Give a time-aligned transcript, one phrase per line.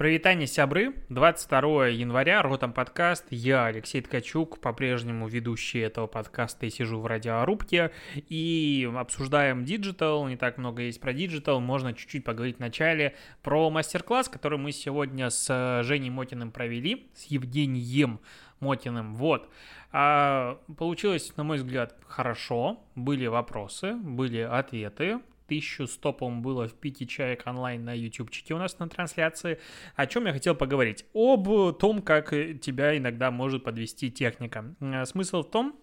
[0.00, 0.94] Прывітанне, сябры.
[1.10, 3.26] 22 января, Ротом подкаст.
[3.28, 7.90] Я, Алексей Ткачук, по-прежнему ведущий этого подкаста и сижу в радиорубке.
[8.14, 11.60] И обсуждаем digital, не так много есть про digital.
[11.60, 17.24] Можно чуть-чуть поговорить в начале про мастер-класс, который мы сегодня с Женей Мотиным провели, с
[17.24, 18.20] Евгением
[18.58, 19.14] Мотиным.
[19.14, 19.50] Вот.
[19.92, 22.82] А, получилось, на мой взгляд, хорошо.
[22.94, 25.20] Были вопросы, были ответы.
[25.50, 29.58] 1100, по-моему, было в пике чаек онлайн на ютубчике у нас на трансляции.
[29.96, 31.04] О чем я хотел поговорить?
[31.12, 34.76] Об том, как тебя иногда может подвести техника.
[34.80, 35.76] Э, смысл в том,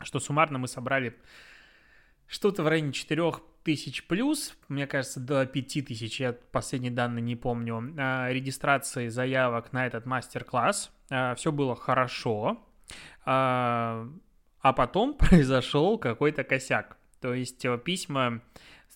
[0.00, 1.16] что суммарно мы собрали
[2.26, 3.32] что-то в районе 4
[3.62, 9.72] тысяч плюс, мне кажется, до 5 тысяч, я последние данные не помню, э, регистрации заявок
[9.74, 10.90] на этот мастер-класс.
[11.10, 12.64] Э, Все было хорошо,
[13.26, 16.96] а потом произошел какой-то косяк.
[17.20, 18.40] То есть письма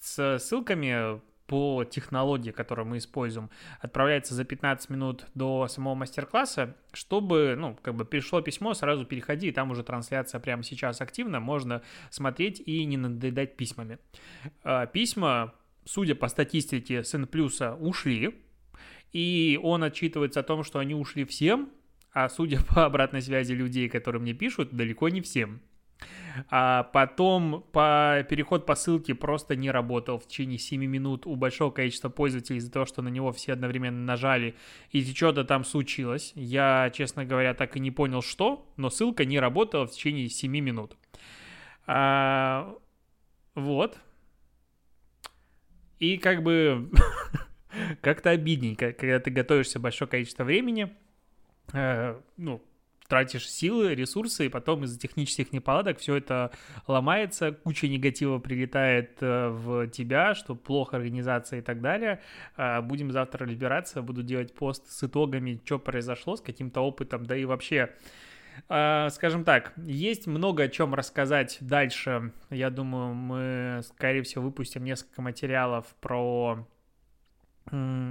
[0.02, 7.55] с ссылками по технологии, которую мы используем, отправляется за 15 минут до самого мастер-класса, чтобы,
[7.56, 11.83] ну, как бы пришло письмо, сразу переходи, и там уже трансляция прямо сейчас активна, можно
[12.11, 13.98] смотреть и не надоедать письмами.
[14.64, 18.34] А, письма, судя по статистике СН Плюса, ушли,
[19.12, 21.70] и он отчитывается о том, что они ушли всем,
[22.12, 25.61] а судя по обратной связи людей, которые мне пишут, далеко не всем.
[26.48, 31.70] А потом по, переход по ссылке просто не работал в течение 7 минут у большого
[31.70, 34.55] количества пользователей из-за того, что на него все одновременно нажали,
[34.91, 36.33] и что-то там случилось.
[36.34, 40.50] Я, честно говоря, так и не понял, что, но ссылка не работала в течение 7
[40.50, 40.97] минут.
[41.86, 42.75] А,
[43.55, 43.98] вот.
[45.98, 46.91] И как бы
[48.00, 50.92] как-то обидненько, когда ты готовишься большое количество времени,
[51.72, 52.62] э, ну,
[53.12, 56.50] тратишь силы, ресурсы, и потом из-за технических неполадок все это
[56.86, 62.22] ломается, куча негатива прилетает э, в тебя, что плохо организация и так далее.
[62.56, 67.36] А, будем завтра разбираться, буду делать пост с итогами, что произошло, с каким-то опытом, да
[67.36, 67.91] и вообще
[68.70, 72.32] а, скажем так, есть много о чем рассказать дальше.
[72.48, 76.66] Я думаю, мы, скорее всего, выпустим несколько материалов про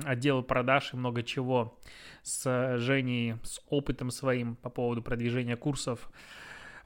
[0.06, 1.80] отдел продаж и много чего
[2.24, 6.10] с Женей, с опытом своим по поводу продвижения курсов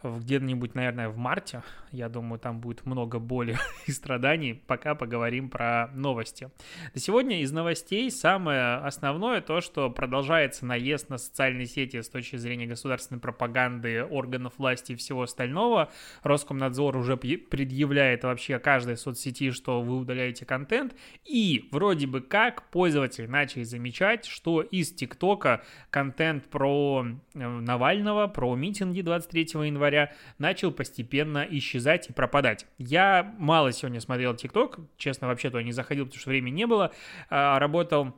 [0.04, 1.64] где-нибудь, наверное, в марте.
[1.92, 3.58] Я думаю, там будет много боли
[3.88, 4.54] и страданий.
[4.68, 6.50] Пока поговорим про новости.
[6.94, 12.36] На сегодня из новостей самое основное то, что продолжается наезд на социальные сети с точки
[12.36, 15.90] зрения государственной пропаганды, органов власти и всего остального.
[16.24, 20.96] Роскомнадзор уже предъявляет вообще каждой соцсети, что вы удаляете контент.
[21.24, 28.56] И вроде бы как пользователи начали замечать, что из ТикТока контент про э, Навального, про
[28.56, 32.66] митинги 23 января говоря, начал постепенно исчезать и пропадать.
[32.78, 36.92] Я мало сегодня смотрел ТикТок, честно, вообще то не заходил, потому что времени не было,
[37.30, 38.16] а, работал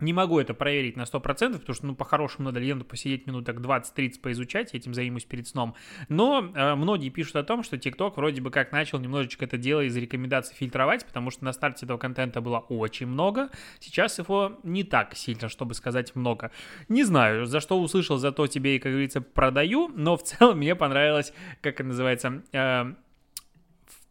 [0.00, 1.20] не могу это проверить на 100%,
[1.58, 5.46] потому что, ну, по-хорошему надо ленту посидеть минут так 20-30 поизучать, я этим займусь перед
[5.46, 5.74] сном.
[6.08, 9.82] Но э, многие пишут о том, что TikTok вроде бы как начал немножечко это дело
[9.82, 14.84] из рекомендаций фильтровать, потому что на старте этого контента было очень много, сейчас его не
[14.84, 16.50] так сильно, чтобы сказать много.
[16.88, 20.74] Не знаю, за что услышал, за то тебе как говорится, продаю, но в целом мне
[20.74, 22.94] понравилось, как это называется, э,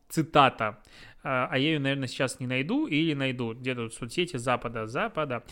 [0.09, 0.79] цитата
[1.23, 5.43] э, а я ее, наверное, сейчас не найду или найду где-то в соцсети Запада, Запада.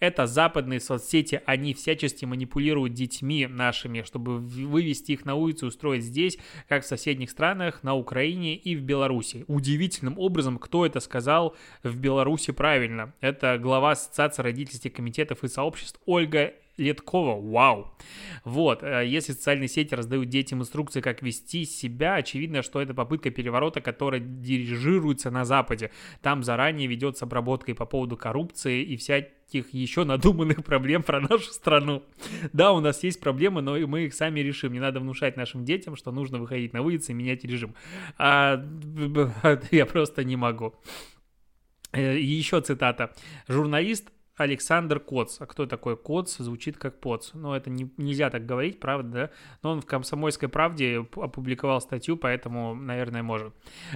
[0.00, 6.38] Это западные соцсети, они всячески манипулируют детьми нашими, чтобы вывести их на улицу, устроить здесь,
[6.68, 9.44] как в соседних странах, на Украине и в Беларуси.
[9.48, 13.12] Удивительным образом, кто это сказал в Беларуси правильно?
[13.20, 17.92] Это глава Ассоциации родительских комитетов и сообществ Ольга Леткова, вау.
[18.44, 23.30] Вот, э, если социальные сети раздают детям инструкции, как вести себя, очевидно, что это попытка
[23.30, 25.90] переворота, которая дирижируется на Западе.
[26.22, 31.52] Там заранее ведется обработка и по поводу коррупции и всяких еще надуманных проблем про нашу
[31.52, 32.04] страну.
[32.52, 34.72] Да, у нас есть проблемы, но мы их сами решим.
[34.72, 37.74] Не надо внушать нашим детям, что нужно выходить на улицы и менять режим.
[38.18, 38.64] А,
[39.70, 40.74] я просто не могу.
[41.92, 43.14] Э, еще цитата.
[43.48, 45.40] Журналист Александр Коц.
[45.40, 46.36] А кто такой Коц?
[46.38, 47.30] Звучит как Поц.
[47.34, 49.30] Но это не, нельзя так говорить, правда, да?
[49.62, 53.52] Но он в «Комсомольской правде» опубликовал статью, поэтому, наверное, может.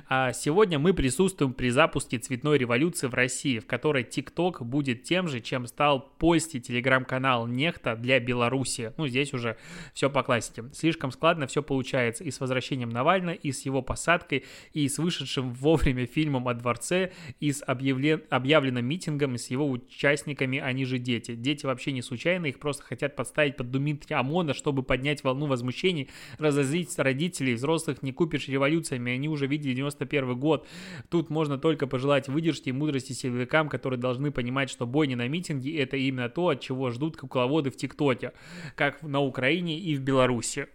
[0.09, 5.29] А сегодня мы присутствуем при запуске цветной революции в России, в которой ТикТок будет тем
[5.29, 8.93] же, чем стал польский телеграм-канал Нехта для Беларуси.
[8.97, 9.57] Ну, здесь уже
[9.95, 10.65] все по классике.
[10.73, 15.53] Слишком складно все получается и с возвращением Навального, и с его посадкой, и с вышедшим
[15.55, 18.23] вовремя фильмом о дворце, и с объявлен...
[18.29, 21.35] объявленным митингом, и с его участниками участниками, они же дети.
[21.35, 26.09] Дети вообще не случайно, их просто хотят подставить под Дмитрия ОМОНа, чтобы поднять волну возмущений,
[26.39, 30.67] разозлить родителей, взрослых не купишь революциями, они уже видели 91 год.
[31.09, 35.79] Тут можно только пожелать выдержки и мудрости силовикам, которые должны понимать, что бойни на митинге
[35.79, 38.33] это именно то, от чего ждут кукловоды в ТикТоке,
[38.77, 40.67] как на Украине и в Беларуси.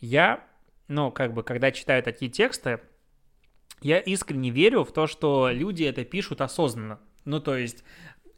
[0.00, 0.44] Я,
[0.88, 2.80] ну, как бы, когда читаю такие тексты,
[3.82, 7.00] я искренне верю в то, что люди это пишут осознанно.
[7.24, 7.84] Ну, то есть,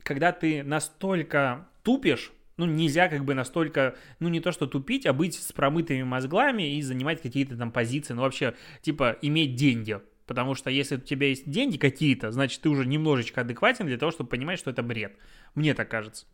[0.03, 5.13] когда ты настолько тупишь, ну, нельзя как бы настолько, ну, не то что тупить, а
[5.13, 10.01] быть с промытыми мозгами и занимать какие-то там позиции, ну, вообще, типа, иметь деньги.
[10.27, 14.11] Потому что если у тебя есть деньги какие-то, значит, ты уже немножечко адекватен для того,
[14.11, 15.17] чтобы понимать, что это бред.
[15.55, 16.27] Мне так кажется.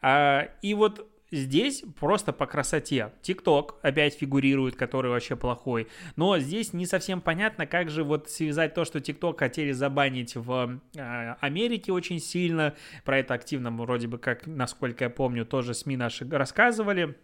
[0.00, 3.12] А, и вот Здесь просто по красоте.
[3.22, 5.88] ТикТок опять фигурирует, который вообще плохой.
[6.16, 10.80] Но здесь не совсем понятно, как же вот связать то, что ТикТок хотели забанить в
[10.96, 12.74] э, Америке очень сильно.
[13.04, 17.16] Про это активно вроде бы, как, насколько я помню, тоже СМИ наши рассказывали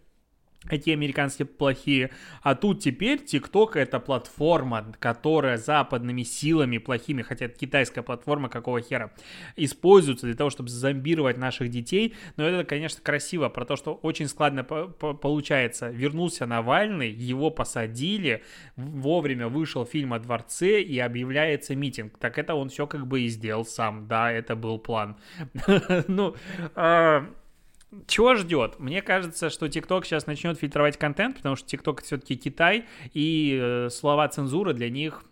[0.69, 2.11] эти американские плохие.
[2.43, 8.81] А тут теперь TikTok это платформа, которая западными силами плохими, хотя это китайская платформа, какого
[8.81, 9.13] хера,
[9.57, 12.15] используется для того, чтобы зомбировать наших детей.
[12.37, 15.89] Но это, конечно, красиво, про то, что очень складно получается.
[15.89, 18.43] Вернулся Навальный, его посадили,
[18.77, 22.19] вовремя вышел фильм о дворце и объявляется митинг.
[22.19, 25.17] Так это он все как бы и сделал сам, да, это был план.
[26.09, 26.35] Ну,
[26.75, 27.27] а,
[28.07, 28.79] чего ждет?
[28.79, 33.91] Мне кажется, что TikTok сейчас начнет фильтровать контент, потому что TikTok все-таки Китай, и э,
[33.91, 35.25] слова цензуры для них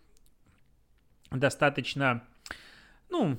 [1.31, 2.25] достаточно,
[3.11, 3.39] ну,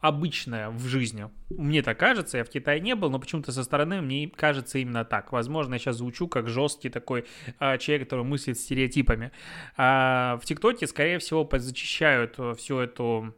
[0.00, 1.28] обычная в жизни.
[1.50, 5.04] Мне так кажется, я в Китае не был, но почему-то со стороны мне кажется именно
[5.04, 5.32] так.
[5.32, 7.26] Возможно, я сейчас звучу как жесткий такой
[7.58, 9.32] а, человек, который мыслит стереотипами.
[9.76, 13.34] А, в ТикТоке, скорее всего, подзачищают э, всю эту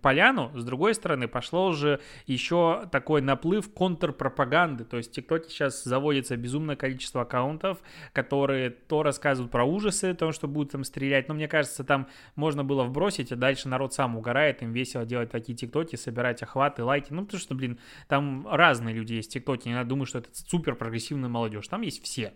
[0.00, 5.84] поляну, с другой стороны, пошло уже еще такой наплыв контрпропаганды, то есть в ТикТоке сейчас
[5.84, 7.78] заводится безумное количество аккаунтов,
[8.12, 12.08] которые то рассказывают про ужасы, о том, что будут там стрелять, но мне кажется, там
[12.34, 16.82] можно было вбросить, а дальше народ сам угорает, им весело делать такие ТикТоки, собирать охваты,
[16.82, 17.78] лайки, ну потому что, блин,
[18.08, 21.82] там разные люди есть в ТикТоке, не надо думать, что это супер прогрессивная молодежь, там
[21.82, 22.32] есть все.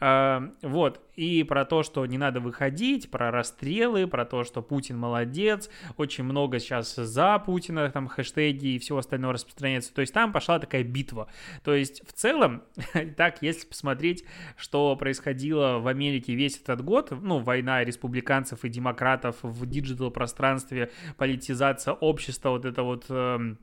[0.00, 4.96] А, вот, и про то, что не надо выходить, про расстрелы, про то, что Путин
[4.98, 9.92] молодец, очень много много сейчас за Путина, там хэштеги и всего остального распространяется.
[9.92, 11.28] То есть там пошла такая битва.
[11.64, 12.62] То есть в целом,
[13.16, 14.24] так, если посмотреть,
[14.56, 21.94] что происходило в Америке весь этот год, ну, война республиканцев и демократов в диджитал-пространстве, политизация
[21.94, 23.06] общества, вот это вот...
[23.08, 23.56] Э,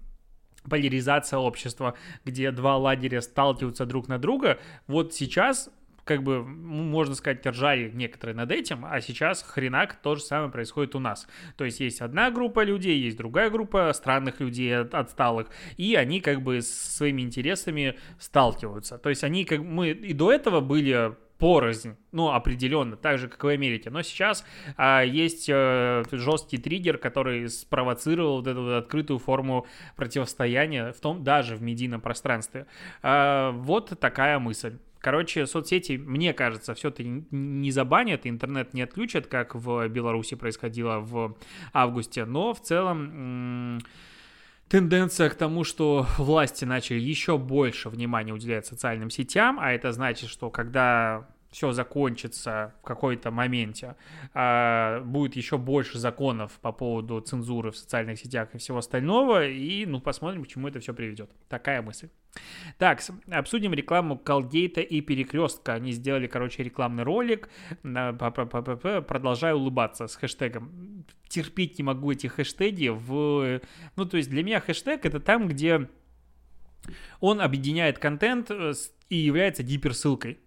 [0.69, 4.59] поляризация общества, где два лагеря сталкиваются друг на друга.
[4.87, 5.69] Вот сейчас
[6.03, 10.95] как бы, можно сказать, ржали некоторые над этим, а сейчас хренак то же самое происходит
[10.95, 11.27] у нас.
[11.57, 15.47] То есть есть одна группа людей, есть другая группа странных людей, отсталых,
[15.77, 18.97] и они как бы с своими интересами сталкиваются.
[18.97, 23.43] То есть они как мы и до этого были порознь, ну, определенно, так же, как
[23.43, 23.89] в Америке.
[23.89, 24.45] Но сейчас
[24.77, 29.67] а, есть а, жесткий триггер, который спровоцировал вот эту вот открытую форму
[29.97, 32.65] противостояния, в том даже в медийном пространстве.
[33.01, 34.77] А, вот такая мысль.
[35.03, 40.99] Короче, соцсети, мне кажется, все это не забанят, интернет не отключат, как в Беларуси происходило
[40.99, 41.35] в
[41.73, 43.81] августе, но в целом
[44.69, 50.29] тенденция к тому, что власти начали еще больше внимания уделять социальным сетям, а это значит,
[50.29, 53.97] что когда все закончится в какой-то моменте,
[54.33, 59.85] а, будет еще больше законов по поводу цензуры в социальных сетях и всего остального, и,
[59.85, 61.29] ну, посмотрим, к чему это все приведет.
[61.49, 62.07] Такая мысль.
[62.77, 65.73] Так, обсудим рекламу Колгейта и Перекрестка.
[65.73, 67.49] Они сделали, короче, рекламный ролик.
[67.81, 71.05] Продолжаю улыбаться с хэштегом.
[71.27, 73.61] Терпеть не могу эти хэштеги в...
[73.95, 75.87] Ну, то есть для меня хэштег— это там, где
[77.19, 78.73] он объединяет контент э,
[79.09, 80.39] и является гиперссылкой.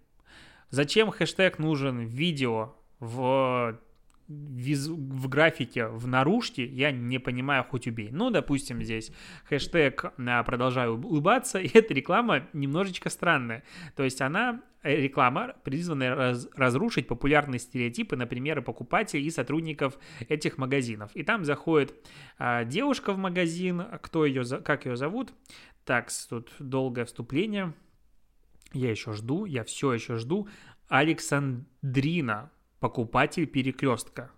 [0.69, 3.79] Зачем хэштег нужен в видео, в
[4.27, 4.87] виз...
[4.87, 8.09] в графике в наружке, я не понимаю, хоть убей.
[8.11, 9.11] Ну, допустим, здесь
[9.45, 13.63] хэштег а, «продолжаю улыбаться», и эта реклама немножечко странная.
[13.95, 16.49] То есть она, э, реклама, призвана раз...
[16.55, 21.11] разрушить популярные стереотипы, например, покупателей и сотрудников этих магазинов.
[21.13, 21.93] И там заходит
[22.37, 25.33] а, девушка в магазин, кто ее, как ее зовут.
[25.85, 27.73] Так, тут долгое вступление.
[28.73, 30.49] Я еще жду, я все еще жду.
[30.89, 34.31] Александрина, покупатель перекрестка.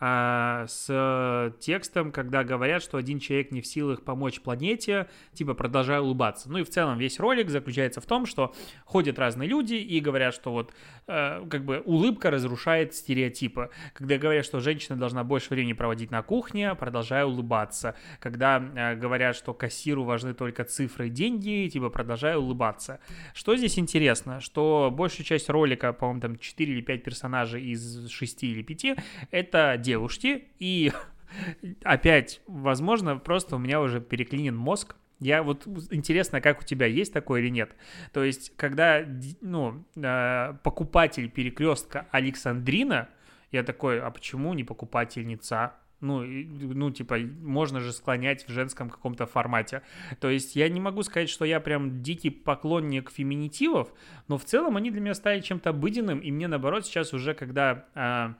[0.00, 6.00] А, с текстом, когда говорят, что один человек не в силах помочь планете, типа продолжая
[6.00, 6.50] улыбаться.
[6.50, 10.34] Ну и в целом весь ролик заключается в том, что ходят разные люди и говорят,
[10.34, 10.72] что вот
[11.06, 13.70] э, как бы улыбка разрушает стереотипы.
[13.92, 17.96] Когда говорят, что женщина должна больше времени проводить на кухне, продолжая улыбаться.
[18.20, 23.00] Когда э, говорят, что кассиру важны только цифры и деньги, типа продолжая улыбаться.
[23.34, 28.44] Что здесь интересно, что большую часть ролика, по-моему, там 4 или 5 персонажей из 6
[28.44, 28.98] или 5,
[29.30, 30.92] это девушки, и
[31.82, 37.12] опять, возможно, просто у меня уже переклинен мозг, я вот интересно, как у тебя есть
[37.12, 37.74] такое или нет.
[38.12, 39.04] То есть, когда
[39.40, 43.08] ну, э, покупатель перекрестка Александрина,
[43.50, 45.72] я такой, а почему не покупательница?
[46.00, 49.82] Ну, ну, типа, можно же склонять в женском каком-то формате.
[50.20, 53.92] То есть я не могу сказать, что я прям дикий поклонник феминитивов,
[54.28, 57.86] но в целом они для меня стали чем-то обыденным, и мне, наоборот, сейчас уже, когда...
[57.94, 58.34] Э,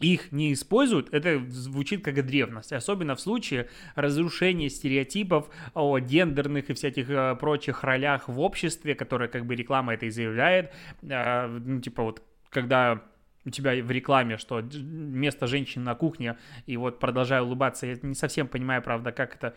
[0.00, 6.74] их не используют, это звучит как древность, особенно в случае разрушения стереотипов о гендерных и
[6.74, 10.72] всяких э, прочих ролях в обществе, которые как бы реклама это и заявляет,
[11.02, 13.02] э, ну, типа вот, когда
[13.44, 18.14] у тебя в рекламе, что место женщины на кухне, и вот продолжаю улыбаться, я не
[18.14, 19.54] совсем понимаю, правда, как это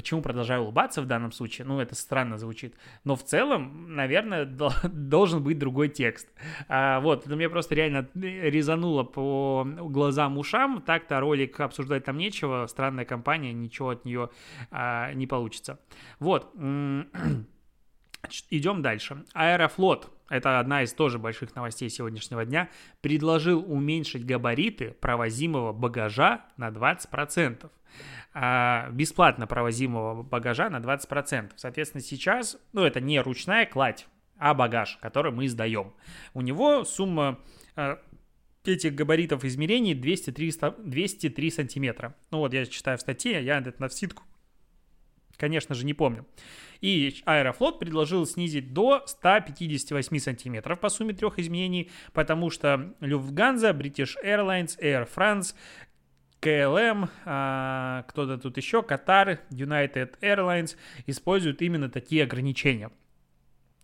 [0.00, 1.66] Почему продолжаю улыбаться в данном случае?
[1.66, 2.74] Ну, это странно звучит.
[3.04, 4.46] Но в целом, наверное,
[4.84, 6.26] должен быть другой текст.
[6.68, 10.80] А, вот, это мне просто реально резануло по глазам, ушам.
[10.80, 12.66] Так-то ролик обсуждать там нечего.
[12.66, 14.30] Странная компания, ничего от нее
[14.70, 15.78] а, не получится.
[16.18, 16.50] Вот.
[18.48, 19.26] Идем дальше.
[19.34, 22.70] Аэрофлот, это одна из тоже больших новостей сегодняшнего дня,
[23.02, 27.70] предложил уменьшить габариты провозимого багажа на 20%.
[28.32, 31.50] А, бесплатно провозимого багажа на 20%.
[31.56, 34.06] Соответственно, сейчас, ну, это не ручная кладь,
[34.38, 35.92] а багаж, который мы сдаем.
[36.32, 37.40] У него сумма
[37.74, 37.98] а,
[38.64, 42.14] этих габаритов измерений 203, 203 сантиметра.
[42.30, 44.22] Ну вот я читаю в статье, я это на вситку,
[45.40, 46.26] конечно же, не помню.
[46.80, 54.14] И Аэрофлот предложил снизить до 158 сантиметров по сумме трех изменений, потому что Lufthansa, British
[54.24, 55.54] Airlines, Air France,
[56.40, 62.90] KLM, а, кто-то тут еще, Катар, United Airlines используют именно такие ограничения.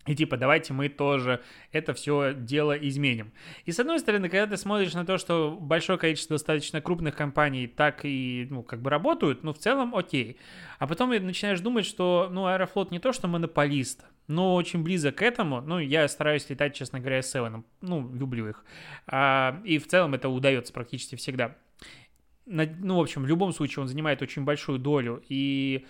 [0.06, 3.32] И типа, давайте мы тоже это все дело изменим.
[3.64, 7.66] И с одной стороны, когда ты смотришь на то, что большое количество достаточно крупных компаний
[7.66, 10.36] так и, ну, как бы работают, ну, в целом окей.
[10.78, 15.22] А потом начинаешь думать, что, ну, Аэрофлот не то, что монополист, но очень близок к
[15.22, 15.60] этому.
[15.60, 17.64] Ну, я стараюсь летать, честно говоря, с Севеном.
[17.80, 18.64] Ну, люблю их.
[19.06, 21.56] А, и в целом это удается практически всегда
[22.46, 25.84] ну, в общем, в любом случае он занимает очень большую долю, и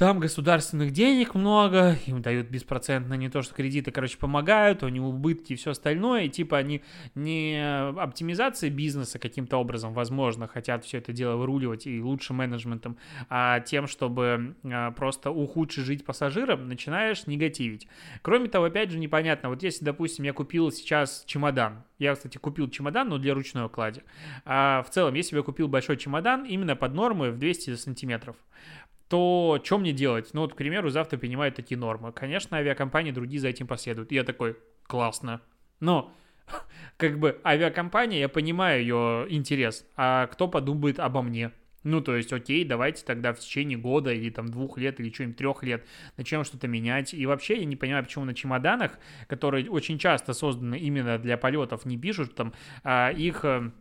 [0.00, 5.52] там государственных денег много, им дают беспроцентно не то, что кредиты, короче, помогают, они убытки
[5.52, 6.82] и все остальное, и типа они
[7.14, 7.62] не
[7.98, 12.96] оптимизацией бизнеса каким-то образом, возможно, хотят все это дело выруливать и лучше менеджментом,
[13.28, 17.86] а тем, чтобы а, просто ухудшить жить пассажирам, начинаешь негативить.
[18.22, 22.70] Кроме того, опять же, непонятно, вот если, допустим, я купил сейчас чемодан, я, кстати, купил
[22.70, 24.02] чемодан, но для ручной клади,
[24.46, 28.36] а в целом, если бы я купил большой чемодан именно под нормы в 200 сантиметров,
[29.10, 30.30] то что мне делать?
[30.32, 32.12] Ну вот, к примеру, завтра принимают такие нормы.
[32.12, 34.12] Конечно, авиакомпании другие за этим последуют.
[34.12, 35.42] Я такой, классно.
[35.80, 36.14] Но
[36.96, 41.50] как бы авиакомпания, я понимаю ее интерес, а кто подумает обо мне?
[41.82, 45.38] Ну, то есть, окей, давайте тогда в течение года или там двух лет или что-нибудь
[45.38, 45.86] трех лет
[46.16, 47.12] начнем что-то менять.
[47.12, 51.84] И вообще я не понимаю, почему на чемоданах, которые очень часто созданы именно для полетов,
[51.86, 52.52] не пишут там,
[52.84, 53.72] а их э,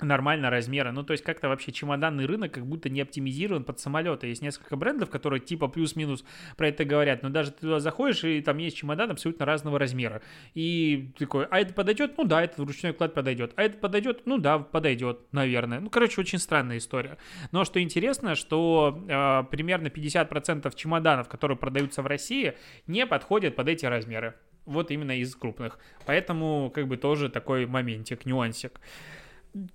[0.00, 0.92] нормально размера.
[0.92, 4.26] Ну, то есть как-то вообще чемоданный рынок как будто не оптимизирован под самолеты.
[4.26, 6.24] Есть несколько брендов, которые типа плюс-минус
[6.56, 10.20] про это говорят, но даже ты туда заходишь, и там есть чемодан абсолютно разного размера.
[10.54, 12.18] И такой, а это подойдет?
[12.18, 13.52] Ну да, это ручной клад подойдет.
[13.56, 14.22] А это подойдет?
[14.26, 15.80] Ну да, подойдет, наверное.
[15.80, 17.16] Ну, короче, очень странная история.
[17.52, 22.54] Но что интересно, что э, примерно 50% чемоданов, которые продаются в России,
[22.86, 24.34] не подходят под эти размеры.
[24.66, 25.78] Вот именно из крупных.
[26.06, 28.80] Поэтому как бы тоже такой моментик, нюансик.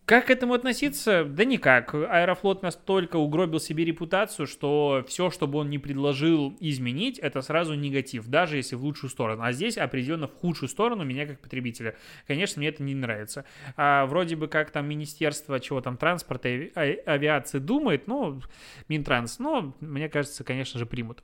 [0.05, 1.23] Как к этому относиться?
[1.23, 1.95] Да никак.
[1.95, 7.73] Аэрофлот настолько угробил себе репутацию, что все, что бы он не предложил изменить, это сразу
[7.73, 9.43] негатив, даже если в лучшую сторону.
[9.43, 11.95] А здесь определенно в худшую сторону меня как потребителя.
[12.27, 13.45] Конечно, мне это не нравится.
[13.75, 16.71] А вроде бы как там Министерство чего там транспорта и
[17.05, 18.41] авиации думает, ну,
[18.87, 21.23] Минтранс, но мне кажется, конечно же, примут.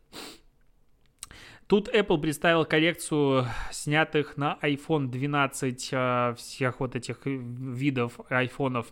[1.67, 8.87] Тут Apple представил коллекцию снятых на iPhone 12 э, всех вот этих видов айфонов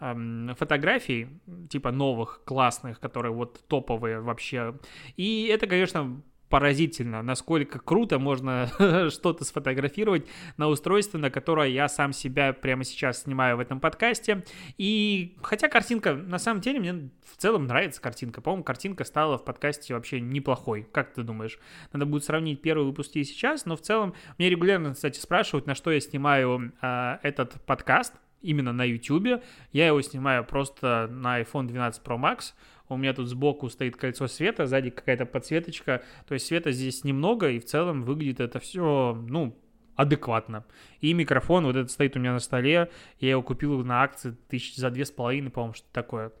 [0.00, 1.28] фотографий,
[1.70, 4.74] типа новых, классных, которые вот топовые вообще.
[5.16, 8.70] И это, конечно, поразительно, насколько круто можно
[9.10, 10.26] что-то сфотографировать
[10.56, 14.44] на устройстве, на которое я сам себя прямо сейчас снимаю в этом подкасте.
[14.78, 18.40] И хотя картинка, на самом деле, мне в целом нравится картинка.
[18.40, 20.86] По-моему, картинка стала в подкасте вообще неплохой.
[20.92, 21.58] Как ты думаешь?
[21.92, 25.74] Надо будет сравнить первый выпуск и сейчас, но в целом мне регулярно, кстати, спрашивают, на
[25.74, 28.14] что я снимаю э, этот подкаст,
[28.46, 29.42] именно на YouTube.
[29.72, 32.52] Я его снимаю просто на iPhone 12 Pro Max
[32.88, 37.50] у меня тут сбоку стоит кольцо света, сзади какая-то подсветочка, то есть света здесь немного,
[37.50, 39.56] и в целом выглядит это все, ну,
[39.96, 40.64] адекватно.
[41.00, 44.76] И микрофон вот этот стоит у меня на столе, я его купил на акции тысяч
[44.76, 46.32] за две с половиной, по-моему, что такое.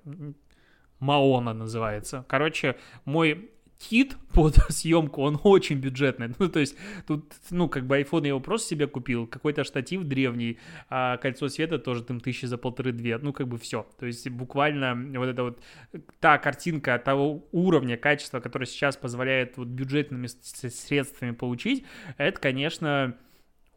[0.98, 2.24] Маона называется.
[2.28, 6.28] Короче, мой кит под съемку, он очень бюджетный.
[6.38, 10.04] Ну, то есть, тут, ну, как бы iPhone я его просто себе купил, какой-то штатив
[10.04, 13.18] древний, а кольцо света тоже там тысячи за полторы-две.
[13.18, 13.86] Ну, как бы все.
[13.98, 15.60] То есть, буквально вот это вот
[16.20, 21.84] та картинка того уровня качества, который сейчас позволяет вот бюджетными средствами получить,
[22.18, 23.16] это, конечно,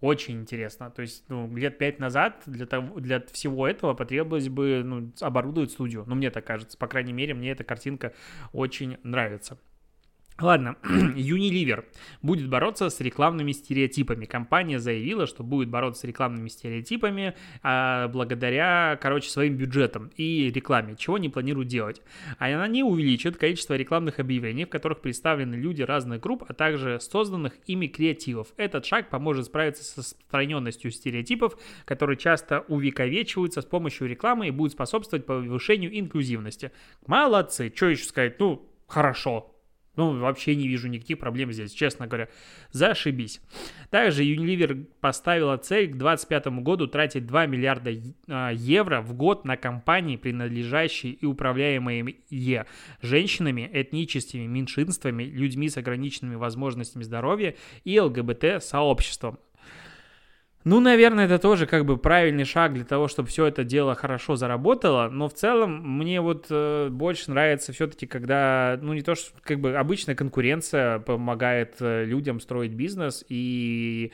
[0.02, 0.92] очень интересно.
[0.92, 5.72] То есть, ну, лет пять назад для, того, для всего этого потребовалось бы ну, оборудовать
[5.72, 6.06] студию.
[6.08, 6.78] Ну, мне так кажется.
[6.78, 8.14] По крайней мере, мне эта картинка
[8.54, 9.58] очень нравится.
[10.42, 11.86] Ладно, Unilever
[12.22, 14.26] будет бороться с рекламными стереотипами.
[14.26, 20.96] Компания заявила, что будет бороться с рекламными стереотипами а, благодаря, короче, своим бюджетам и рекламе,
[20.96, 22.02] чего не планирует делать.
[22.38, 27.00] А она не увеличит количество рекламных объявлений, в которых представлены люди разных групп, а также
[27.02, 28.48] созданных ими креативов.
[28.56, 34.72] Этот шаг поможет справиться с распространенностью стереотипов, которые часто увековечиваются с помощью рекламы и будет
[34.72, 36.72] способствовать повышению инклюзивности.
[37.06, 38.40] Молодцы, что еще сказать?
[38.40, 39.59] Ну, хорошо,
[39.96, 42.30] ну, вообще не вижу никаких проблем здесь, честно говоря.
[42.72, 43.42] Зашибись.
[43.90, 47.92] Также Unilever поставила цель к 2025 году тратить 2 миллиарда
[48.28, 52.16] а, евро в год на компании, принадлежащие и управляемые
[53.02, 59.40] женщинами, этническими меньшинствами, людьми с ограниченными возможностями здоровья и ЛГБТ-сообществом.
[60.66, 64.36] Ну, наверное, это тоже как бы правильный шаг для того, чтобы все это дело хорошо
[64.36, 69.32] заработало, но в целом мне вот э, больше нравится все-таки, когда, ну, не то, что
[69.42, 74.12] как бы обычная конкуренция помогает э, людям строить бизнес и,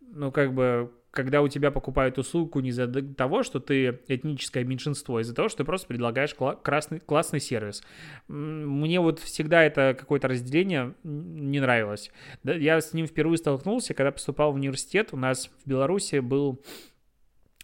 [0.00, 5.16] ну, как бы когда у тебя покупают услугу не из-за того, что ты этническое меньшинство,
[5.16, 7.82] а из-за того, что ты просто предлагаешь классный, классный сервис.
[8.28, 12.12] Мне вот всегда это какое-то разделение не нравилось.
[12.44, 15.08] Я с ним впервые столкнулся, когда поступал в университет.
[15.10, 16.62] У нас в Беларуси был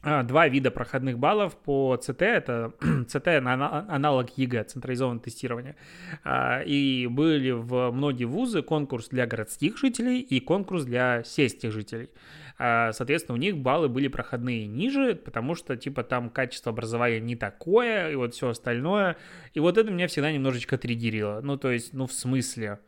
[0.02, 2.23] а, два вида проходных баллов по ЦТ.
[2.23, 2.73] Это
[3.08, 5.76] ЦТ аналог ЕГЭ, централизованное тестирование.
[6.25, 12.10] А, и были в многие вузы конкурс для городских жителей и конкурс для сельских жителей.
[12.56, 17.36] А, соответственно, у них баллы были проходные ниже, потому что, типа, там качество образования не
[17.36, 19.17] такое, и вот все остальное.
[19.54, 21.40] И вот это меня всегда немножечко триггерило.
[21.43, 22.78] Ну, то есть, ну, в смысле?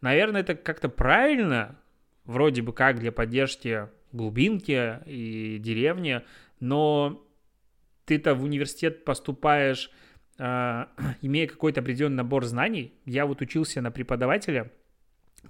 [0.00, 1.76] Наверное, это как-то правильно,
[2.24, 6.22] вроде бы как для поддержки глубинки и деревни,
[6.58, 7.26] но
[8.06, 9.90] ты-то в университет поступаешь,
[10.38, 10.84] э,
[11.22, 12.94] имея какой-то определенный набор знаний.
[13.04, 14.72] Я вот учился на преподавателя,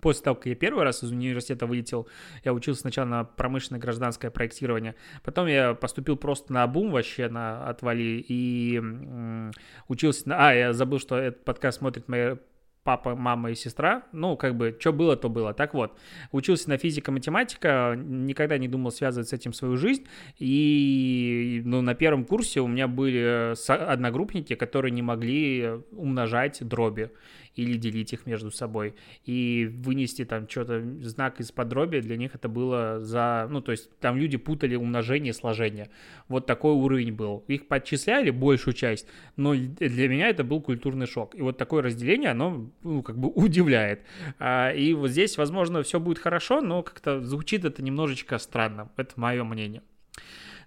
[0.01, 2.09] После того, как я первый раз из университета вылетел,
[2.45, 7.69] я учился сначала на промышленное гражданское проектирование, потом я поступил просто на бум вообще на
[7.69, 9.53] отвали и м-
[9.89, 10.49] учился на...
[10.49, 12.39] А, я забыл, что этот подкаст смотрит моя
[12.83, 14.05] папа, мама и сестра.
[14.13, 15.53] Ну, как бы, что было, то было.
[15.55, 15.99] Так вот,
[16.33, 20.07] учился на физика-математика, никогда не думал связывать с этим свою жизнь.
[20.39, 27.11] И, ну, на первом курсе у меня были одногруппники, которые не могли умножать дроби
[27.57, 28.95] или делить их между собой.
[29.25, 33.47] И вынести там что-то, знак из подробия, для них это было за...
[33.51, 35.91] Ну, то есть там люди путали умножение и сложение.
[36.29, 37.45] Вот такой уровень был.
[37.49, 41.35] Их подчисляли большую часть, но для меня это был культурный шок.
[41.35, 44.01] И вот такое разделение, оно, ну, как бы удивляет.
[44.39, 48.91] А, и вот здесь, возможно, все будет хорошо, но как-то звучит это немножечко странно.
[48.97, 49.83] Это мое мнение.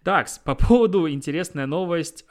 [0.04, 2.26] Так, по поводу интересная новость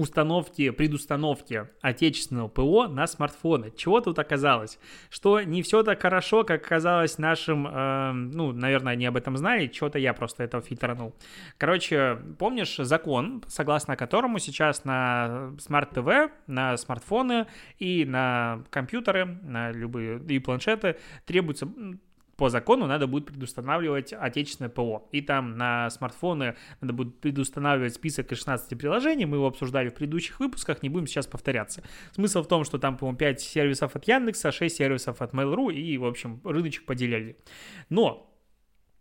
[0.00, 3.72] установки, предустановки отечественного ПО на смартфоны.
[3.76, 4.78] Чего тут оказалось?
[5.10, 9.66] Что не все так хорошо, как казалось нашим, э, ну, наверное, они об этом знали,
[9.66, 11.14] чего-то я просто этого фильтранул.
[11.58, 17.46] Короче, помнишь закон, согласно которому сейчас на смарт-ТВ, на смартфоны
[17.78, 21.68] и на компьютеры, на любые и планшеты требуется
[22.40, 25.06] по закону надо будет предустанавливать отечественное ПО.
[25.12, 29.26] И там на смартфоны надо будет предустанавливать список из 16 приложений.
[29.26, 31.82] Мы его обсуждали в предыдущих выпусках, не будем сейчас повторяться.
[32.12, 35.98] Смысл в том, что там, по-моему, 5 сервисов от Яндекса, 6 сервисов от Mail.ru и,
[35.98, 37.36] в общем, рыночек поделили.
[37.90, 38.29] Но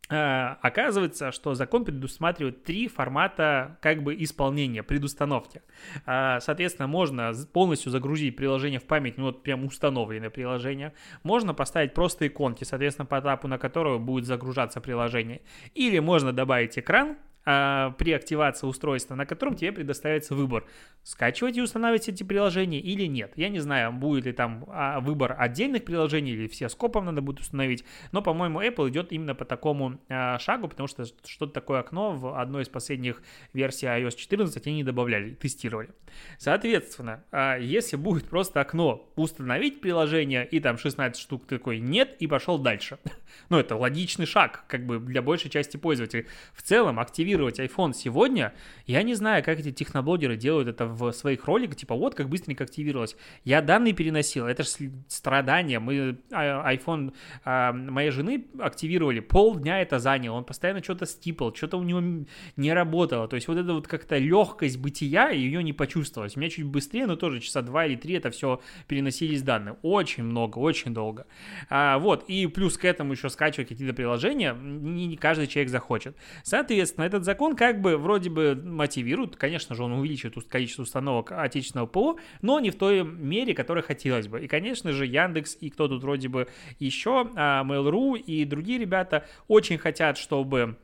[0.09, 5.61] оказывается, что закон предусматривает три формата как бы исполнения, предустановки.
[6.05, 10.93] Э, соответственно, можно полностью загрузить приложение в память, ну вот прям установленное приложение.
[11.23, 15.41] Можно поставить просто иконки, соответственно, по этапу, на которого будет загружаться приложение.
[15.75, 20.65] Или можно добавить экран, а, при активации устройства, на котором тебе предоставится выбор,
[21.03, 23.31] скачивать и устанавливать эти приложения или нет.
[23.35, 27.39] Я не знаю, будет ли там а, выбор отдельных приложений или все скопом надо будет
[27.39, 32.11] установить, но, по-моему, Apple идет именно по такому а, шагу, потому что что-то такое окно
[32.13, 33.21] в одной из последних
[33.53, 35.89] версий iOS 14 они добавляли, тестировали.
[36.37, 37.23] Соответственно,
[37.59, 42.99] если будет просто окно установить приложение и там 16 штук такой нет и пошел дальше.
[43.49, 46.27] ну, это логичный шаг, как бы для большей части пользователей.
[46.53, 48.53] В целом, активировать iPhone сегодня,
[48.85, 52.63] я не знаю, как эти техноблогеры делают это в своих роликах, типа вот как быстренько
[52.63, 53.15] активировалось.
[53.43, 54.69] Я данные переносил, это же
[55.07, 55.79] страдания.
[55.79, 57.13] Мы а, iPhone
[57.43, 62.73] а, моей жены активировали, полдня это заняло, он постоянно что-то стипал, что-то у него не
[62.73, 63.27] работало.
[63.27, 66.35] То есть вот эта вот как-то легкость бытия, ее не почувствовалось.
[66.35, 69.77] У меня чуть быстрее, но тоже часа два или три это все переносились данные.
[69.81, 71.25] Очень много, очень долго.
[71.69, 76.15] А, вот, и плюс к этому еще скачивать какие-то приложения, не, не каждый человек захочет.
[76.43, 81.87] Соответственно, этот закон как бы вроде бы мотивирует, конечно же, он увеличивает количество установок отечественного
[81.87, 84.41] ПО, но не в той мере, которой хотелось бы.
[84.41, 86.47] И, конечно же, Яндекс и кто тут вроде бы
[86.79, 90.77] еще, а, Mail.ru и другие ребята очень хотят, чтобы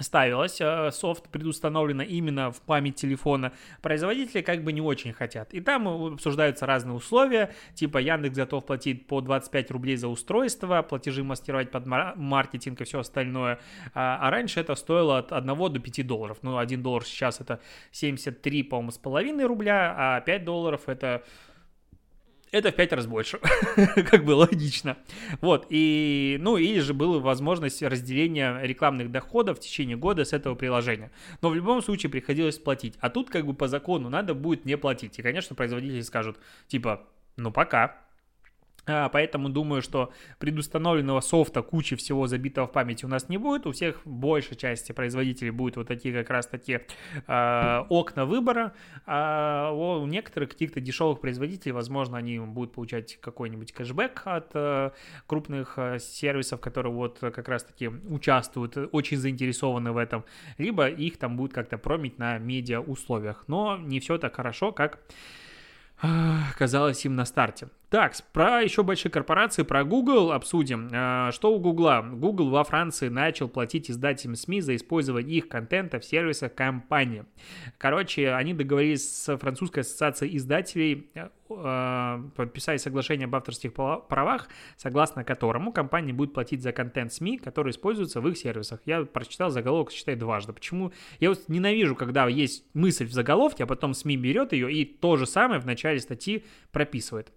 [0.00, 5.54] ставилась, э, софт предустановлено именно в память телефона, производители как бы не очень хотят.
[5.54, 11.22] И там обсуждаются разные условия, типа Яндекс готов платить по 25 рублей за устройство, платежи
[11.24, 13.60] мастеровать под маркетинг и все остальное.
[13.94, 16.38] А, а раньше это стоило от 1 до 5 долларов.
[16.42, 17.60] Ну, 1 доллар сейчас это
[17.92, 21.22] 73, по-моему, с половиной рубля, а 5 долларов это
[22.52, 23.38] это в пять раз больше,
[24.10, 24.96] как бы логично.
[25.40, 30.54] Вот, и, ну, или же была возможность разделения рекламных доходов в течение года с этого
[30.54, 31.10] приложения.
[31.42, 32.94] Но в любом случае приходилось платить.
[33.00, 35.18] А тут как бы по закону надо будет не платить.
[35.18, 37.96] И, конечно, производители скажут, типа, ну пока,
[38.86, 43.66] поэтому думаю, что предустановленного софта кучи всего забитого в памяти у нас не будет.
[43.66, 46.80] У всех большей части производителей будут вот такие как раз таки
[47.26, 48.72] э, окна выбора.
[49.06, 54.90] А у некоторых каких-то дешевых производителей, возможно, они будут получать какой-нибудь кэшбэк от э,
[55.26, 60.24] крупных э, сервисов, которые вот как раз таки участвуют, очень заинтересованы в этом.
[60.58, 63.44] Либо их там будет как-то промить на медиа условиях.
[63.46, 65.00] Но не все так хорошо, как
[66.56, 67.68] казалось им на старте.
[67.90, 70.88] Так, про еще большие корпорации, про Google обсудим.
[70.92, 72.02] А, что у Google?
[72.12, 77.24] Google во Франции начал платить издателям СМИ за использование их контента в сервисах компании.
[77.78, 81.30] Короче, они договорились с французской ассоциацией издателей а,
[82.36, 88.20] подписать соглашение об авторских правах, согласно которому компания будет платить за контент СМИ, который используется
[88.20, 88.80] в их сервисах.
[88.86, 90.52] Я прочитал заголовок, считай, дважды.
[90.52, 90.92] Почему?
[91.18, 95.16] Я вот ненавижу, когда есть мысль в заголовке, а потом СМИ берет ее и то
[95.16, 97.32] же самое в начале статьи прописывает.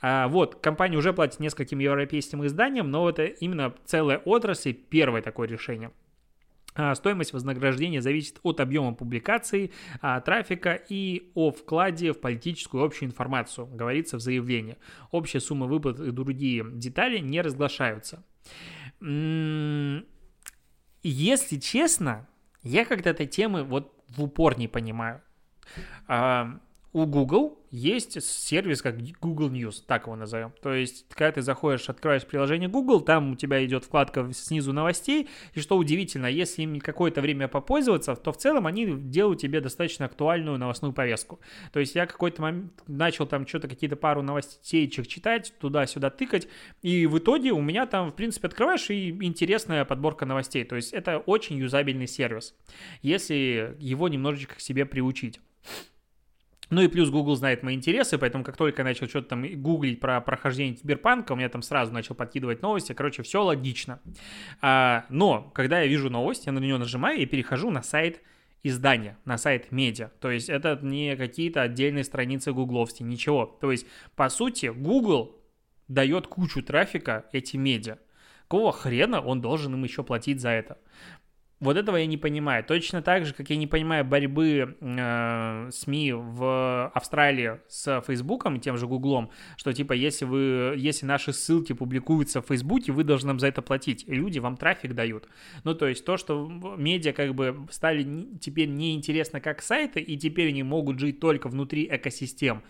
[0.00, 5.48] А, вот, компания уже платит нескольким европейским изданиям, но это именно целая отрасль, первое такое
[5.48, 5.90] решение.
[6.78, 13.08] А, стоимость вознаграждения зависит от объема публикаций, а, трафика и о вкладе в политическую общую
[13.08, 14.76] информацию, говорится в заявлении.
[15.10, 18.24] Общая сумма выплат и другие детали не разглашаются.
[21.02, 22.28] Если честно,
[22.62, 25.20] я этой темы вот в упор не понимаю.
[26.98, 30.52] У Google есть сервис, как Google News, так его назовем.
[30.60, 35.28] То есть, когда ты заходишь, открываешь приложение Google, там у тебя идет вкладка снизу новостей,
[35.54, 40.06] и что удивительно, если им какое-то время попользоваться, то в целом они делают тебе достаточно
[40.06, 41.38] актуальную новостную повестку.
[41.72, 46.48] То есть, я какой-то момент начал там что-то, какие-то пару новостей читать, туда-сюда тыкать,
[46.82, 50.64] и в итоге у меня там, в принципе, открываешь, и интересная подборка новостей.
[50.64, 52.56] То есть, это очень юзабельный сервис,
[53.02, 55.38] если его немножечко к себе приучить.
[56.70, 60.00] Ну и плюс Google знает мои интересы, поэтому как только я начал что-то там гуглить
[60.00, 62.92] про прохождение киберпанка, у меня там сразу начал подкидывать новости.
[62.92, 64.00] Короче, все логично.
[64.60, 68.20] А, но когда я вижу новость, я на нее нажимаю и перехожу на сайт
[68.62, 70.10] издания, на сайт медиа.
[70.20, 73.46] То есть это не какие-то отдельные страницы гугловские, ничего.
[73.60, 75.40] То есть, по сути, Google
[75.88, 77.98] дает кучу трафика этим медиа.
[78.42, 80.78] Какого хрена он должен им еще платить за это?
[81.60, 82.62] Вот этого я не понимаю.
[82.62, 88.76] Точно так же, как я не понимаю борьбы э, СМИ в Австралии с Фейсбуком тем
[88.76, 93.40] же Гуглом, что типа если вы, если наши ссылки публикуются в Фейсбуке, вы должны нам
[93.40, 94.04] за это платить.
[94.06, 95.28] И люди вам трафик дают.
[95.64, 100.50] Ну, то есть то, что медиа как бы стали теперь неинтересно как сайты, и теперь
[100.50, 102.62] они могут жить только внутри экосистем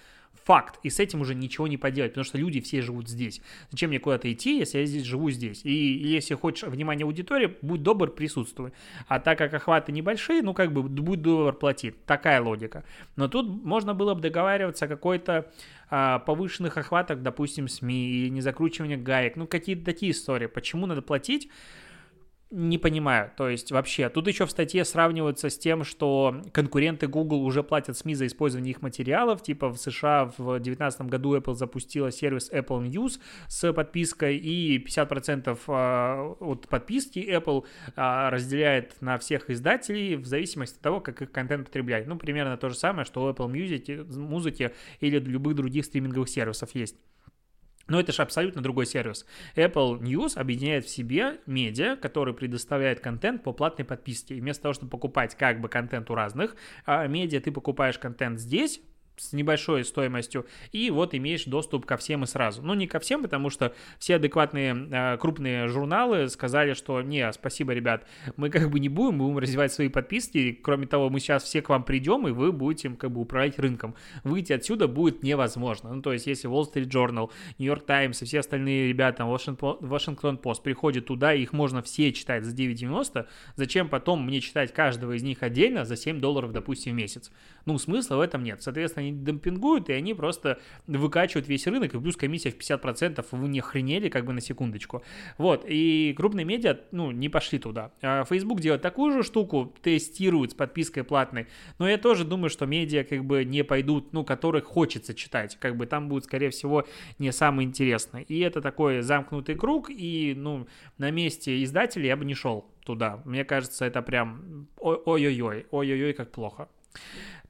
[0.44, 0.78] Факт.
[0.82, 3.40] И с этим уже ничего не поделать, потому что люди все живут здесь.
[3.70, 5.64] Зачем мне куда-то идти, если я здесь живу здесь?
[5.64, 8.72] И если хочешь внимание аудитории, будь добр, присутствуй.
[9.06, 11.92] А так как охваты небольшие, ну как бы будь добр, плати.
[12.06, 12.84] Такая логика.
[13.16, 15.50] Но тут можно было бы договариваться о какой-то
[15.90, 19.36] а, повышенных охватах, допустим, СМИ, и не закручивание гаек.
[19.36, 20.46] Ну какие-то такие истории.
[20.46, 21.50] Почему надо платить?
[22.50, 24.08] Не понимаю, то есть вообще.
[24.08, 28.70] Тут еще в статье сравниваются с тем, что конкуренты Google уже платят СМИ за использование
[28.70, 29.42] их материалов.
[29.42, 35.58] Типа в США в 2019 году Apple запустила сервис Apple News с подпиской, и 50%
[35.66, 41.30] а, от подписки Apple а, разделяет на всех издателей в зависимости от того, как их
[41.30, 42.06] контент потреблять.
[42.06, 46.74] Ну, примерно то же самое, что у Apple Music, музыки или любых других стриминговых сервисов
[46.74, 46.96] есть.
[47.88, 49.26] Но это же абсолютно другой сервис.
[49.56, 54.36] Apple News объединяет в себе медиа, который предоставляет контент по платной подписке.
[54.36, 58.38] И вместо того, чтобы покупать как бы контент у разных а медиа, ты покупаешь контент
[58.38, 58.80] здесь,
[59.18, 62.62] с небольшой стоимостью, и вот имеешь доступ ко всем и сразу.
[62.62, 67.72] Ну, не ко всем, потому что все адекватные э, крупные журналы сказали, что не, спасибо,
[67.72, 71.62] ребят, мы как бы не будем, будем развивать свои подписки, кроме того, мы сейчас все
[71.62, 73.94] к вам придем, и вы будете как бы управлять рынком.
[74.24, 75.92] Выйти отсюда будет невозможно.
[75.92, 80.40] Ну, то есть, если Wall Street Journal, New York Times и все остальные ребята, Washington
[80.40, 83.26] Post приходят туда, и их можно все читать за 9,90,
[83.56, 87.30] зачем потом мне читать каждого из них отдельно за 7 долларов, допустим, в месяц?
[87.64, 88.62] Ну, смысла в этом нет.
[88.62, 93.48] Соответственно, они демпингуют, и они просто выкачивают весь рынок, и плюс комиссия в 50%, вы
[93.48, 95.02] не охренели, как бы на секундочку.
[95.36, 97.92] Вот, и крупные медиа, ну, не пошли туда.
[98.02, 101.46] А Facebook делает такую же штуку, тестирует с подпиской платной,
[101.78, 105.76] но я тоже думаю, что медиа как бы не пойдут, ну, которых хочется читать, как
[105.76, 106.86] бы там будет, скорее всего,
[107.18, 108.22] не самое интересное.
[108.22, 110.66] И это такой замкнутый круг, и, ну,
[110.98, 113.20] на месте издателя я бы не шел туда.
[113.24, 116.68] Мне кажется, это прям ой-ой-ой, ой-ой-ой, как плохо.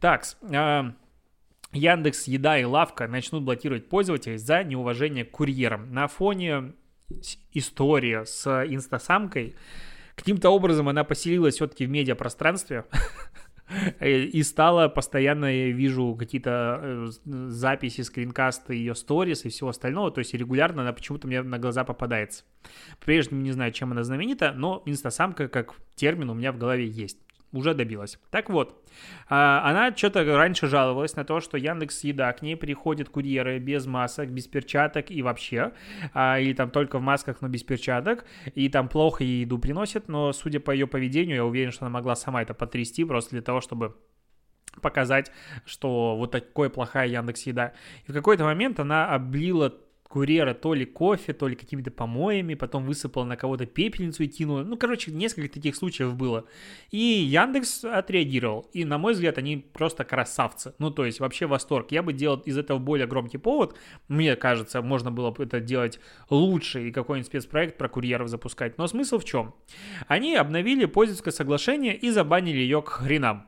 [0.00, 0.92] Так, э,
[1.72, 5.92] Яндекс, Еда и Лавка начнут блокировать пользователей за неуважение к курьерам.
[5.92, 6.72] На фоне
[7.52, 9.54] истории с инстасамкой
[10.14, 12.85] каким-то образом она поселилась все-таки в медиапространстве
[14.00, 20.18] и стала постоянно, я вижу какие-то э, записи, скринкасты ее сторис и всего остального, то
[20.18, 22.44] есть регулярно она почему-то мне на глаза попадается.
[23.04, 27.18] Прежде не знаю, чем она знаменита, но инстасамка как термин у меня в голове есть
[27.52, 28.18] уже добилась.
[28.30, 28.82] Так вот,
[29.28, 33.87] а, она что-то раньше жаловалась на то, что Яндекс Еда к ней приходят курьеры без
[33.87, 35.72] масок, без перчаток и вообще,
[36.12, 40.08] а, или там только в масках, но без перчаток, и там плохо ей еду приносят,
[40.08, 43.42] но судя по ее поведению, я уверен, что она могла сама это потрясти просто для
[43.42, 43.96] того, чтобы
[44.80, 45.32] показать,
[45.64, 47.72] что вот такое плохая Яндекс Еда.
[48.06, 49.74] И в какой-то момент она облила
[50.08, 54.62] курьера то ли кофе, то ли какими-то помоями, потом высыпала на кого-то пепельницу и кинула.
[54.62, 56.46] Ну, короче, несколько таких случаев было.
[56.90, 58.68] И Яндекс отреагировал.
[58.72, 60.74] И, на мой взгляд, они просто красавцы.
[60.78, 61.92] Ну, то есть, вообще восторг.
[61.92, 63.76] Я бы делал из этого более громкий повод.
[64.08, 68.78] Мне кажется, можно было бы это делать лучше и какой-нибудь спецпроект про курьеров запускать.
[68.78, 69.54] Но смысл в чем?
[70.06, 73.46] Они обновили пользовательское соглашение и забанили ее к хренам.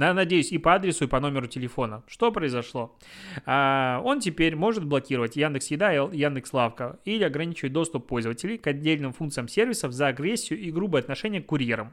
[0.00, 2.02] Надеюсь, и по адресу, и по номеру телефона.
[2.06, 2.96] Что произошло?
[3.44, 8.66] А, он теперь может блокировать Яндекс Еда и Яндекс Лавка или ограничивать доступ пользователей к
[8.66, 11.92] отдельным функциям сервисов за агрессию и грубое отношение к курьерам.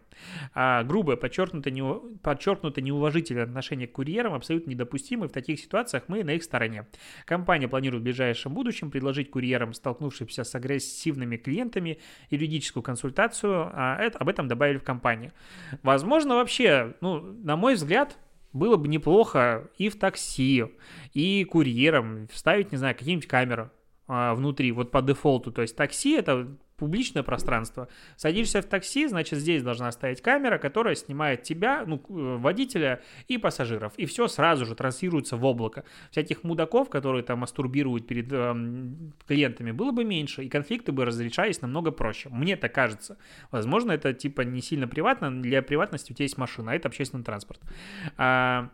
[0.53, 1.83] А, грубое, подчеркнуто, не,
[2.23, 6.87] подчеркнуто неуважительное отношение к курьерам абсолютно недопустимо, и в таких ситуациях мы на их стороне.
[7.25, 14.29] Компания планирует в ближайшем будущем предложить курьерам, столкнувшимся с агрессивными клиентами, юридическую консультацию, а об
[14.29, 15.33] этом добавили в компании.
[15.83, 18.17] Возможно, вообще, ну, на мой взгляд, взгляд,
[18.53, 20.65] было бы неплохо и в такси,
[21.13, 23.71] и курьерам вставить, не знаю, какие-нибудь камеры
[24.07, 25.51] а, внутри, вот по дефолту.
[25.51, 27.87] То есть такси это публичное пространство.
[28.15, 33.37] Садишься в такси, значит, здесь должна стоять камера, которая снимает тебя, ну, э, водителя и
[33.37, 33.93] пассажиров.
[33.97, 35.83] И все сразу же транслируется в облако.
[36.11, 38.55] Всяких мудаков, которые там мастурбируют перед э,
[39.27, 42.29] клиентами, было бы меньше, и конфликты бы разрешались намного проще.
[42.29, 43.17] Мне так кажется.
[43.51, 47.23] Возможно, это типа не сильно приватно, для приватности у тебя есть машина, а это общественный
[47.23, 47.59] транспорт.
[48.17, 48.69] А,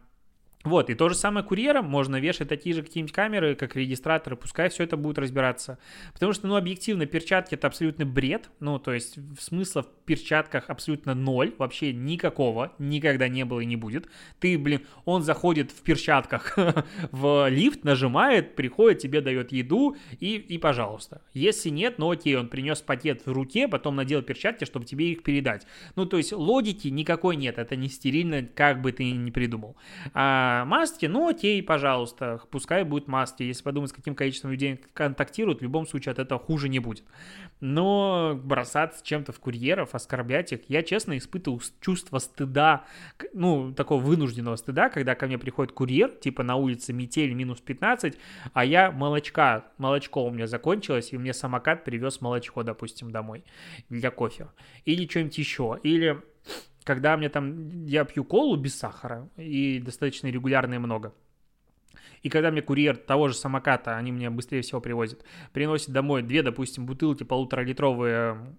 [0.63, 4.69] вот, и то же самое курьерам можно вешать такие же какие-нибудь камеры, как регистраторы, пускай
[4.69, 5.77] все это будет разбираться.
[6.13, 11.53] Потому что, ну, объективно, перчатки это абсолютно бред, ну, то есть смысла перчатках абсолютно ноль,
[11.57, 14.07] вообще никакого, никогда не было и не будет.
[14.39, 16.57] Ты, блин, он заходит в перчатках
[17.11, 21.21] в лифт, нажимает, приходит, тебе дает еду и, и пожалуйста.
[21.33, 25.23] Если нет, ну окей, он принес пакет в руке, потом надел перчатки, чтобы тебе их
[25.23, 25.65] передать.
[25.95, 29.75] Ну, то есть логики никакой нет, это не стерильно, как бы ты ни придумал.
[30.13, 33.43] А маски, ну окей, пожалуйста, пускай будет маски.
[33.43, 37.03] Если подумать, с каким количеством людей контактируют, в любом случае от этого хуже не будет.
[37.59, 40.61] Но бросаться чем-то в курьеров, оскорблять их.
[40.69, 42.85] Я, честно, испытывал чувство стыда,
[43.33, 48.17] ну, такого вынужденного стыда, когда ко мне приходит курьер, типа на улице метель минус 15,
[48.53, 53.43] а я молочка, молочко у меня закончилось, и мне самокат привез молочко, допустим, домой
[53.89, 54.47] для кофе.
[54.85, 55.79] Или что-нибудь еще.
[55.83, 56.21] Или
[56.83, 61.13] когда мне там, я пью колу без сахара, и достаточно регулярно и много.
[62.23, 66.41] И когда мне курьер того же самоката, они мне быстрее всего привозят, приносит домой две,
[66.41, 68.55] допустим, бутылки полуторалитровые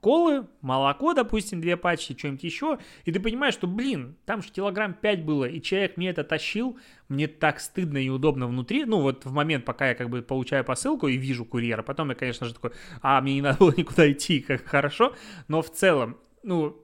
[0.00, 4.94] колы, молоко, допустим, две пачки, что-нибудь еще, и ты понимаешь, что, блин, там же килограмм
[4.94, 6.78] 5 было, и человек мне это тащил,
[7.08, 10.64] мне так стыдно и удобно внутри, ну вот в момент, пока я как бы получаю
[10.64, 14.10] посылку и вижу курьера, потом я, конечно же, такой, а, мне не надо было никуда
[14.10, 15.14] идти, как хорошо,
[15.48, 16.76] но в целом, ну,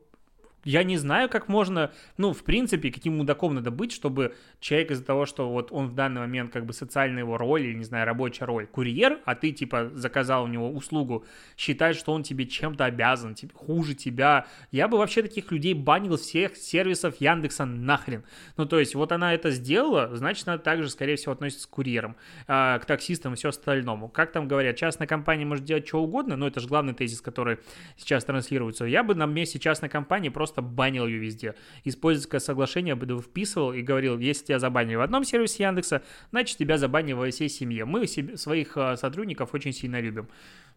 [0.65, 5.05] я не знаю, как можно, ну, в принципе, каким мудаком надо быть, чтобы человек из-за
[5.05, 8.07] того, что вот он в данный момент как бы социальная его роль или, не знаю,
[8.07, 12.87] рабочая роль, курьер, а ты, типа, заказал у него услугу, считает, что он тебе чем-то
[12.87, 14.47] обязан, типа, хуже тебя.
[14.71, 18.25] Я бы вообще таких людей банил всех сервисов Яндекса нахрен.
[18.57, 22.17] Ну, то есть, вот она это сделала, значит, она также, скорее всего, относится к курьерам,
[22.49, 24.09] э, к таксистам и все остальному.
[24.09, 27.59] Как там говорят, частная компания может делать что угодно, но это же главный тезис, который
[27.99, 28.87] сейчас транслируется.
[28.87, 31.55] Я бы на месте частной компании просто банил ее везде.
[31.85, 36.79] Использовательское соглашение бы вписывал и говорил, если тебя забанили в одном сервисе Яндекса, значит тебя
[36.79, 37.85] забанили во всей семье.
[37.85, 40.29] Мы себе, своих а, сотрудников очень сильно любим.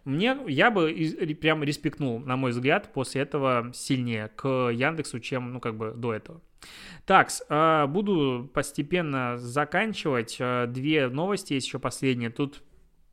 [0.04, 0.94] Мне, я бы
[1.40, 6.14] прям респектнул, на мой взгляд, после этого сильнее к Яндексу, чем, ну, как бы до
[6.14, 6.42] этого.
[7.06, 10.38] Так, а, буду постепенно заканчивать.
[10.40, 12.30] А, две новости есть еще последние.
[12.30, 12.64] Тут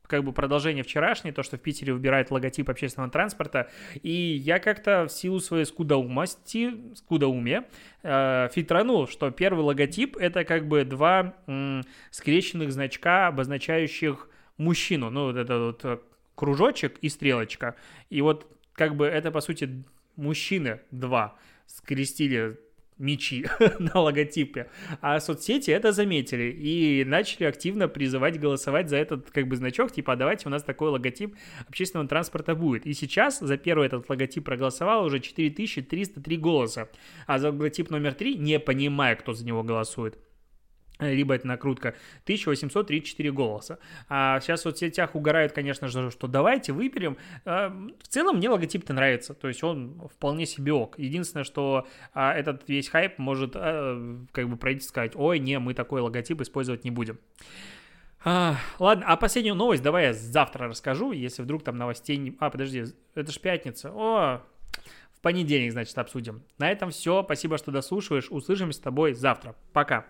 [0.07, 3.69] как бы продолжение вчерашней, то, что в Питере выбирает логотип общественного транспорта,
[4.01, 7.65] и я как-то в силу своей скудоумости, скудоумия,
[8.03, 15.25] э, фильтранул, что первый логотип— это как бы два м, скрещенных значка, обозначающих мужчину, ну,
[15.25, 15.99] вот это вот э,
[16.35, 17.75] кружочек и стрелочка,
[18.09, 19.83] и вот как бы это, по сути,
[20.15, 22.59] мужчины два скрестили
[22.97, 23.45] мечи
[23.79, 24.69] на логотипе.
[25.01, 30.13] А соцсети это заметили и начали активно призывать голосовать за этот как бы значок, типа,
[30.13, 31.35] а давайте у нас такой логотип
[31.67, 32.85] общественного транспорта будет.
[32.85, 36.89] И сейчас за первый этот логотип проголосовало уже 4303 голоса,
[37.27, 40.17] а за логотип номер 3, не понимая, кто за него голосует,
[40.99, 43.79] либо это накрутка, 1834 голоса.
[44.07, 47.17] А сейчас в соцсетях угорают, конечно же, что давайте выберем.
[47.43, 50.97] А, в целом мне логотип-то нравится, то есть он вполне себе ок.
[50.97, 55.73] Единственное, что а, этот весь хайп может а, как бы пройти сказать, ой, не, мы
[55.73, 57.19] такой логотип использовать не будем.
[58.27, 62.35] А, ладно, а последнюю новость давай я завтра расскажу, если вдруг там новостей не...
[62.39, 63.91] А, подожди, это ж пятница.
[63.93, 64.41] О,
[65.13, 66.41] в понедельник, значит, обсудим.
[66.57, 67.21] На этом все.
[67.23, 68.31] Спасибо, что дослушиваешь.
[68.31, 69.55] Услышимся с тобой завтра.
[69.73, 70.07] Пока.